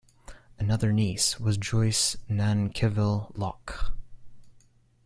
[0.57, 3.93] Another niece was Joice NanKivell Loch.